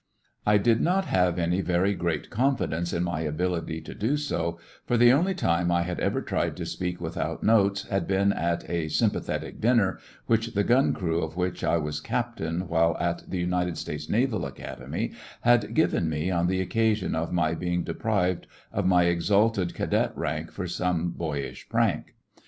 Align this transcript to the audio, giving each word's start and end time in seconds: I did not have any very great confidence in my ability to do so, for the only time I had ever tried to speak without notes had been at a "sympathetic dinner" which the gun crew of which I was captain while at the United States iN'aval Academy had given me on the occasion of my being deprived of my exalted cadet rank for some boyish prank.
I 0.47 0.57
did 0.57 0.81
not 0.81 1.05
have 1.05 1.37
any 1.37 1.61
very 1.61 1.93
great 1.93 2.31
confidence 2.31 2.91
in 2.91 3.03
my 3.03 3.19
ability 3.21 3.81
to 3.81 3.93
do 3.93 4.17
so, 4.17 4.57
for 4.87 4.97
the 4.97 5.11
only 5.11 5.35
time 5.35 5.69
I 5.71 5.83
had 5.83 5.99
ever 5.99 6.23
tried 6.23 6.57
to 6.57 6.65
speak 6.65 6.99
without 6.99 7.43
notes 7.43 7.83
had 7.87 8.07
been 8.07 8.33
at 8.33 8.67
a 8.67 8.87
"sympathetic 8.87 9.61
dinner" 9.61 9.99
which 10.25 10.55
the 10.55 10.63
gun 10.63 10.91
crew 10.93 11.21
of 11.21 11.37
which 11.37 11.63
I 11.63 11.77
was 11.77 11.99
captain 12.01 12.67
while 12.67 12.97
at 12.99 13.29
the 13.29 13.37
United 13.37 13.77
States 13.77 14.07
iN'aval 14.07 14.47
Academy 14.47 15.11
had 15.41 15.75
given 15.75 16.09
me 16.09 16.31
on 16.31 16.47
the 16.47 16.61
occasion 16.61 17.13
of 17.13 17.31
my 17.31 17.53
being 17.53 17.83
deprived 17.83 18.47
of 18.73 18.87
my 18.87 19.03
exalted 19.03 19.75
cadet 19.75 20.17
rank 20.17 20.51
for 20.51 20.65
some 20.65 21.11
boyish 21.11 21.69
prank. 21.69 22.15